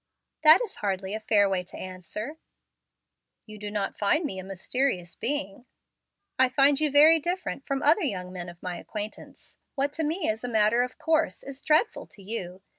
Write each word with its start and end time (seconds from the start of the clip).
"That 0.43 0.61
is 0.61 0.77
hardly 0.77 1.13
a 1.13 1.19
fair 1.19 1.47
way 1.47 1.63
to 1.63 1.77
answer." 1.77 2.37
"You 3.45 3.59
do 3.59 3.69
not 3.69 3.99
find 3.99 4.25
me 4.25 4.39
a 4.39 4.43
mysterious 4.43 5.13
being." 5.15 5.67
"I 6.39 6.49
find 6.49 6.81
you 6.81 6.89
very 6.89 7.19
different 7.19 7.67
from 7.67 7.83
other 7.83 8.01
young 8.01 8.33
men 8.33 8.49
of 8.49 8.63
my 8.63 8.79
acquaintance. 8.79 9.59
What 9.75 9.93
to 9.93 10.03
me 10.03 10.27
is 10.27 10.43
a 10.43 10.49
matter 10.49 10.81
of 10.81 10.97
course 10.97 11.43
is 11.43 11.61
dreadful 11.61 12.07
to 12.07 12.23
you. 12.23 12.63